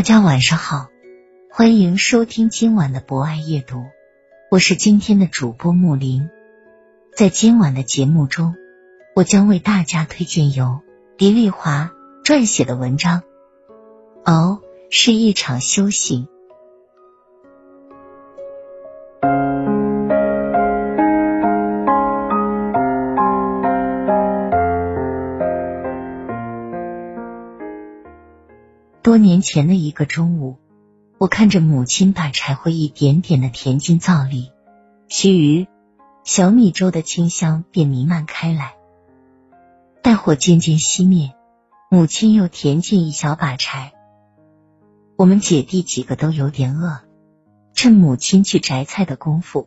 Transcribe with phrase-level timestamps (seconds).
[0.00, 0.88] 大家晚上好，
[1.50, 3.84] 欢迎收听今晚的博爱夜读，
[4.50, 6.30] 我是今天的主播木林。
[7.14, 8.54] 在今晚的节目中，
[9.14, 10.80] 我将为大家推荐由
[11.18, 11.92] 迪丽华
[12.24, 13.20] 撰写的文章
[14.24, 16.24] 《熬是一场修行》。
[29.10, 30.56] 多年前的一个中午，
[31.18, 34.52] 我看着母亲把柴火一点点的填进灶里，
[35.08, 35.66] 须臾，
[36.22, 38.74] 小米粥的清香便弥漫开来。
[40.00, 41.34] 待火渐渐熄灭，
[41.90, 43.94] 母亲又填进一小把柴。
[45.16, 47.00] 我们姐弟几个都有点饿，
[47.74, 49.66] 趁母亲去摘菜的功夫，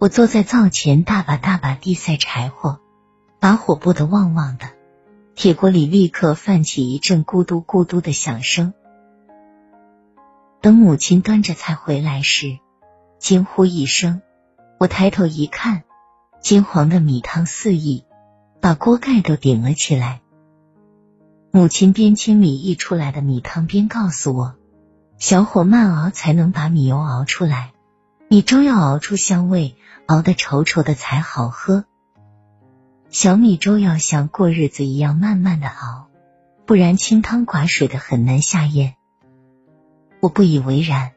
[0.00, 2.80] 我坐在灶前，大把大把地塞柴火，
[3.38, 4.66] 把火拨得旺旺的。
[5.34, 8.74] 铁锅里立刻泛起一阵咕嘟咕嘟的响声。
[10.60, 12.58] 等母亲端着菜回来时，
[13.18, 14.20] 惊呼一声，
[14.78, 15.82] 我抬头一看，
[16.40, 18.04] 金黄的米汤四溢，
[18.60, 20.20] 把锅盖都顶了起来。
[21.50, 24.54] 母亲边清理溢出来的米汤，边告诉我：
[25.18, 27.72] 小火慢熬才能把米油熬出来，
[28.28, 29.76] 米粥要熬出香味，
[30.06, 31.84] 熬得稠稠的才好喝。
[33.12, 36.08] 小米粥要像过日子一样慢慢的熬，
[36.64, 38.94] 不然清汤寡水的很难下咽。
[40.20, 41.12] 我不以为然，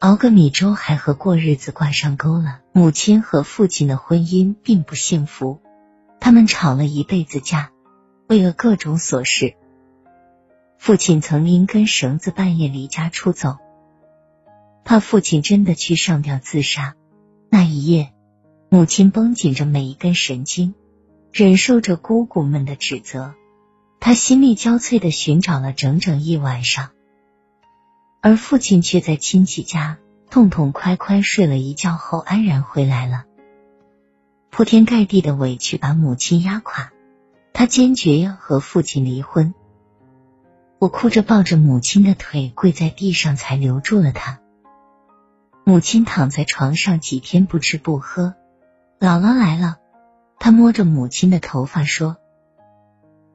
[0.00, 2.60] 熬个米粥还和过日子挂上钩了。
[2.72, 5.60] 母亲和父亲的婚姻并不幸福，
[6.20, 7.70] 他们吵了一辈子架，
[8.28, 9.54] 为了各种琐事。
[10.76, 13.56] 父亲曾因根绳子半夜离家出走，
[14.84, 16.96] 怕父亲真的去上吊自杀。
[17.48, 18.12] 那一夜，
[18.68, 20.74] 母亲绷紧着每一根神经。
[21.32, 23.34] 忍受着姑姑们的指责，
[24.00, 26.90] 他心力交瘁的寻找了整整一晚上，
[28.20, 29.98] 而父亲却在亲戚家
[30.28, 33.24] 痛痛快快睡了一觉后安然回来了。
[34.50, 36.90] 铺天盖地的委屈把母亲压垮，
[37.52, 39.54] 他坚决要和父亲离婚。
[40.80, 44.40] 我哭着抱着母亲的腿跪在地上，才留住了他。
[45.62, 48.34] 母亲躺在床上几天不吃不喝，
[48.98, 49.76] 姥姥来了。
[50.40, 52.16] 他摸着母亲的头发说：“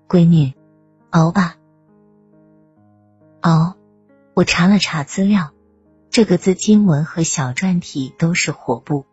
[0.10, 0.54] 闺女，
[1.12, 1.56] 熬吧，
[3.42, 3.78] 熬。”
[4.34, 5.52] 我查了查资料，
[6.10, 9.06] 这个字经文和小篆体都是火部，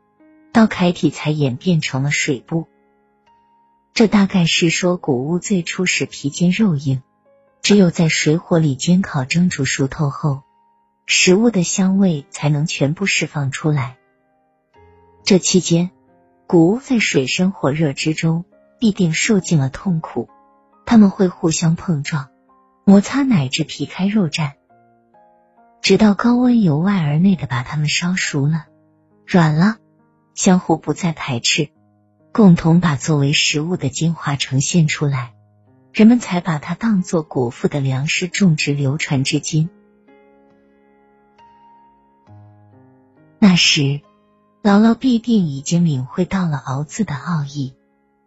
[0.52, 2.66] 到楷体才演变成了水部。
[3.92, 7.02] 这大概是说谷物最初是皮坚肉硬，
[7.60, 10.42] 只有在水火里煎烤蒸煮熟透后，
[11.04, 13.98] 食物的香味才能全部释放出来。
[15.24, 15.90] 这期间。
[16.46, 18.44] 谷物在水深火热之中，
[18.78, 20.28] 必定受尽了痛苦。
[20.84, 22.28] 他们会互相碰撞、
[22.84, 24.52] 摩擦，乃至皮开肉绽，
[25.80, 28.66] 直到高温由外而内的把它们烧熟了、
[29.26, 29.78] 软了，
[30.34, 31.70] 相互不再排斥，
[32.32, 35.32] 共同把作为食物的精华呈现出来，
[35.94, 39.70] 人们才把它当作果腹的粮食种植，流传至今。
[43.38, 44.02] 那时。
[44.62, 47.74] 姥姥必定已经领会到了“熬”字的奥义，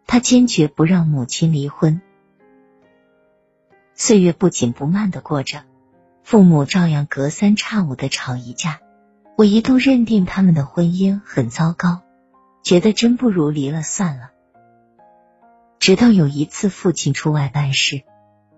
[0.05, 2.01] 她坚决不让母亲离婚。
[3.93, 5.63] 岁月不紧不慢的过着，
[6.23, 8.81] 父母照样隔三差五的吵一架。
[9.37, 12.01] 我一度认定他们的婚姻很糟糕，
[12.63, 14.31] 觉得真不如离了算了。
[15.79, 18.03] 直到有一次父亲出外办事，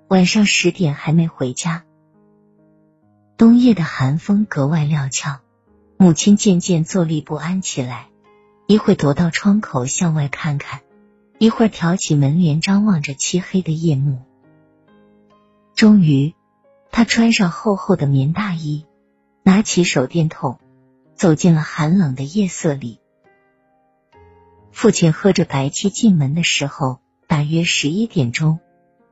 [0.08, 1.84] 晚上十点还没回家，
[3.38, 5.42] 冬夜的寒风格外料峭。
[6.00, 8.10] 母亲渐渐坐立不安起来，
[8.68, 10.82] 一会踱到窗口向外看看，
[11.40, 14.22] 一会儿挑起门帘，张望着漆黑的夜幕。
[15.76, 16.36] 终于，
[16.92, 18.86] 他穿上厚厚的棉大衣，
[19.42, 20.60] 拿起手电筒，
[21.16, 23.00] 走进了寒冷的夜色里。
[24.72, 28.60] 父亲喝着白气进门的时候，大约十一点钟。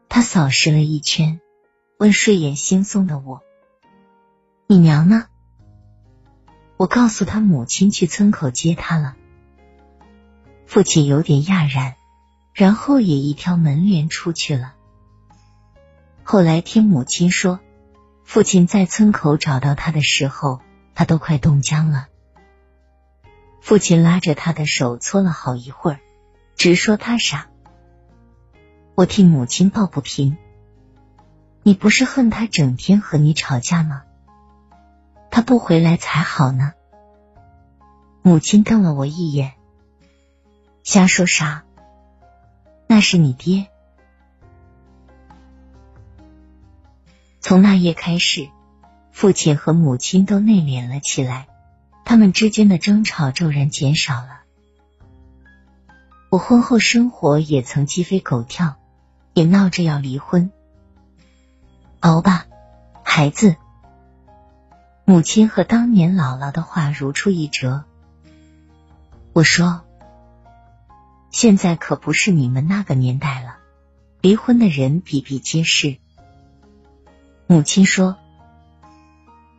[0.07, 1.41] 他扫视了一圈，
[1.97, 3.41] 问睡眼惺忪的我
[4.67, 5.25] ：“你娘呢？”
[6.77, 9.15] 我告诉他母亲去村口接他了。
[10.65, 11.95] 父亲有点讶然，
[12.53, 14.73] 然后也一挑门帘出去了。
[16.23, 17.59] 后来听母亲说，
[18.23, 20.59] 父亲在村口找到他的时候，
[20.95, 22.07] 他都快冻僵了。
[23.61, 25.99] 父亲拉着他的手搓了好一会儿，
[26.55, 27.47] 直说他傻。
[28.95, 30.37] 我替母亲抱不平，
[31.63, 34.03] 你不是恨他整天和你吵架吗？
[35.35, 36.71] 他不回来才好呢。
[38.21, 39.51] 母亲瞪了我一眼，
[40.81, 41.65] 瞎说啥？
[42.87, 43.67] 那是你爹。
[47.41, 48.47] 从那夜开始，
[49.11, 51.49] 父亲和母亲都内敛了起来，
[52.05, 54.39] 他们之间的争吵骤然减少了。
[56.29, 58.77] 我婚后生活也曾鸡飞狗跳。
[59.33, 60.49] 也闹着要离婚，
[61.99, 62.45] 熬吧，
[63.03, 63.57] 孩子。
[65.07, 67.83] 母亲和当年姥姥的话如出一辙。
[69.33, 69.83] 我说，
[71.29, 73.57] 现在可不是你们那个年代了，
[74.19, 75.97] 离婚的人比比皆是。
[77.45, 78.17] 母亲说，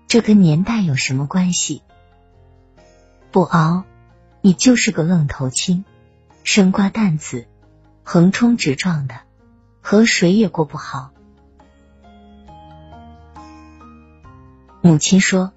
[0.09, 1.83] 这跟年代有什么关系？
[3.31, 3.85] 不熬，
[4.41, 5.85] 你就是个愣头青，
[6.43, 7.47] 生瓜蛋子，
[8.03, 9.21] 横冲直撞的。
[9.81, 11.13] 和谁也过不好。
[14.87, 15.53] 母亲说：“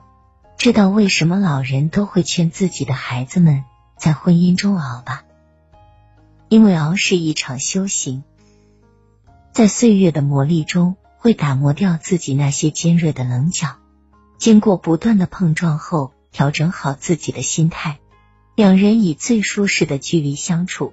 [0.57, 3.63] 知道为什么老人都会劝自己的孩子们
[3.95, 5.23] 在婚姻中熬吧？
[6.47, 8.23] 因为熬是一场修行，
[9.51, 13.75] 在岁月的磨砺中，会打磨掉自己那些尖锐的棱角。
[14.39, 17.99] 经过不断的碰撞后，调整好自己的心态，
[18.55, 20.91] 两人以最舒适的距离相处。”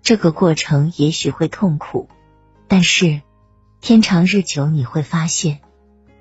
[0.00, 2.08] 这个过程也许会痛苦，
[2.68, 3.20] 但是
[3.80, 5.58] 天长日久，你会发现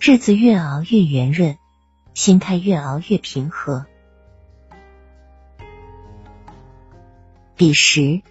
[0.02, 1.58] 日子越熬越圆润，
[2.14, 3.86] 心态越熬越平和。
[7.58, 8.22] 彼时，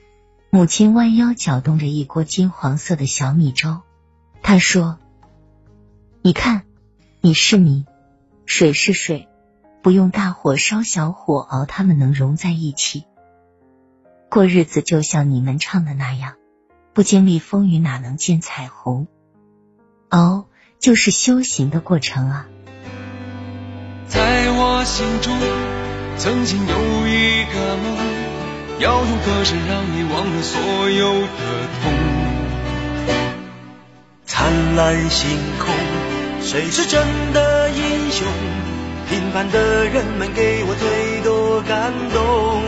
[0.49, 3.83] 母亲弯腰搅动着一锅金黄色的小米粥，
[4.43, 4.99] 她说
[6.23, 6.63] ：“你看，
[7.21, 7.85] 米是米，
[8.47, 9.29] 水是水，
[9.83, 13.05] 不用大火烧，小火熬，它们能融在一起。”
[14.31, 16.37] 过日子就像你们唱的那样，
[16.95, 19.07] 不经历风雨哪能见彩虹？
[20.09, 20.48] 熬
[20.79, 22.47] 就是修行的过程啊。
[24.07, 25.37] 在我心中，
[26.17, 27.97] 曾经有一个梦，
[28.79, 31.27] 要用歌声让你忘了所有的
[31.83, 31.93] 痛。
[34.25, 35.29] 灿烂星
[35.59, 35.75] 空，
[36.41, 38.27] 谁是真的英雄？
[39.11, 42.63] 平凡的人们给我最多感动。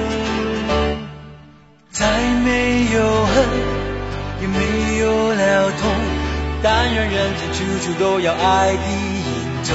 [1.90, 2.06] 再
[2.44, 3.44] 没有恨，
[4.40, 5.90] 也没有了痛，
[6.62, 9.74] 但愿人间处处都有爱的影踪。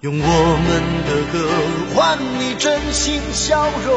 [0.00, 0.26] 用我
[0.64, 0.68] 们
[1.06, 1.34] 的歌
[1.94, 3.92] 换你真心笑容，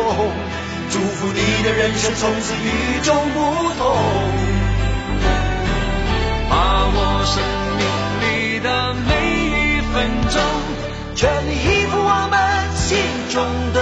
[0.90, 3.38] 祝福你的人生从此与众不
[3.78, 3.82] 同。
[6.50, 6.56] 把
[6.88, 7.42] 握生
[7.78, 7.82] 命
[8.22, 9.10] 里的每
[9.46, 9.96] 一分
[10.30, 10.42] 钟，
[11.16, 12.36] 全力以赴我们
[12.76, 12.98] 心
[13.30, 13.38] 中
[13.72, 13.79] 的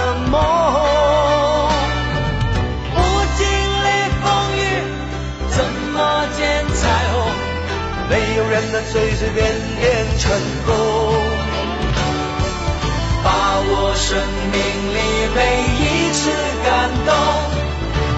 [8.90, 9.44] 随随便
[9.78, 10.32] 便成
[10.64, 10.72] 功，
[13.22, 14.18] 把握生
[14.50, 14.58] 命
[14.94, 14.98] 里
[15.34, 15.38] 每
[15.78, 16.30] 一次
[16.64, 17.14] 感动，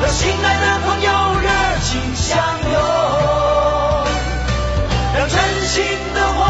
[0.00, 1.11] 和心爱的朋友
[1.41, 1.49] 热
[1.83, 2.39] 情相
[2.71, 2.75] 拥，
[5.17, 5.37] 让真
[5.67, 5.83] 心
[6.15, 6.41] 的话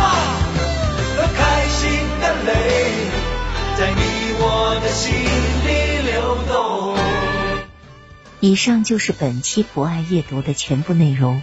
[1.17, 2.53] 和开心的泪，
[3.79, 4.01] 在你
[4.39, 5.15] 我的心
[5.67, 5.69] 里
[6.13, 6.53] 流动。
[8.41, 11.43] 以上就是本期博爱阅读的全部内容。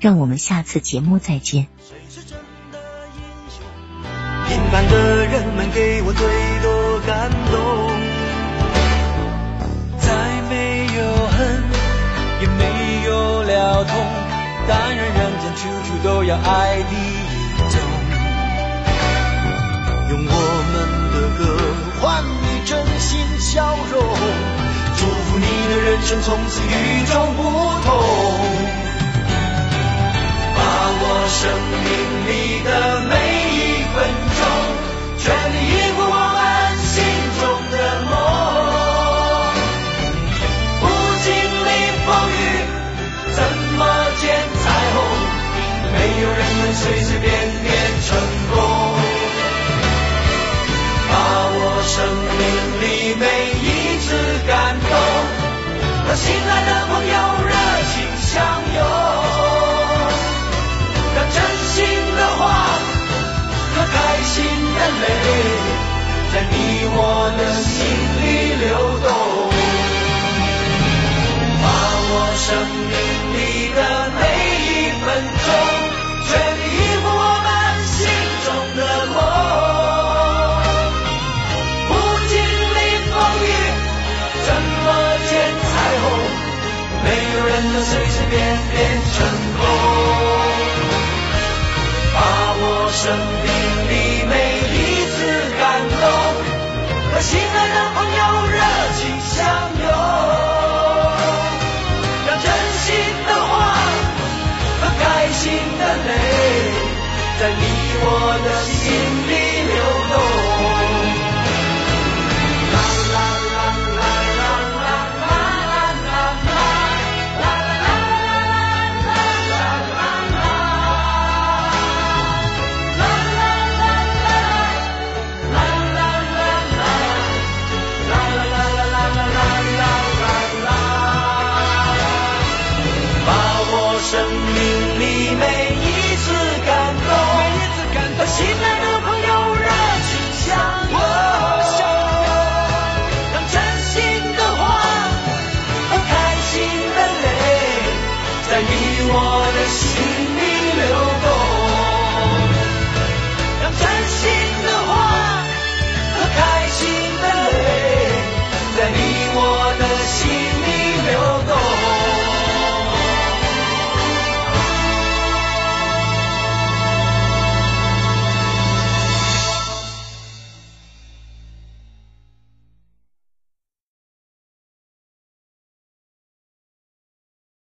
[0.00, 1.66] 让我们下次节目再见。
[4.46, 6.28] 平凡的人们给我最
[6.62, 7.56] 多感动，
[9.98, 10.98] 再没有
[11.28, 11.64] 恨，
[12.40, 12.62] 也没
[13.06, 13.94] 有了痛，
[14.68, 17.74] 但愿人间处处都爱的影踪。
[20.10, 20.32] 用我
[20.70, 20.74] 们
[21.10, 21.42] 的歌
[22.00, 22.70] 换你真
[23.00, 23.10] 心
[23.40, 23.94] 笑容，
[24.96, 26.70] 祝福你的人生从此与
[27.06, 27.42] 众不
[27.82, 28.83] 同。
[31.06, 31.52] 我生
[31.84, 31.90] 命
[32.26, 33.43] 里的每
[88.34, 88.76] 变变
[89.14, 89.16] 成
[89.58, 89.62] 功，
[92.12, 92.18] 把
[92.58, 93.02] 我生
[93.44, 93.48] 命
[93.88, 93.92] 里
[94.26, 94.34] 每
[94.74, 94.76] 一
[95.06, 95.16] 次
[95.56, 95.62] 感
[96.02, 96.02] 动
[97.12, 98.58] 和心爱的朋友热
[98.98, 99.38] 情相
[99.78, 99.86] 拥，
[102.26, 102.46] 让真
[102.82, 102.90] 心
[103.24, 103.54] 的话
[104.80, 105.42] 和开心
[105.78, 106.10] 的泪
[107.38, 107.62] 在你
[108.02, 108.04] 我
[108.44, 108.82] 的心
[109.30, 109.43] 里。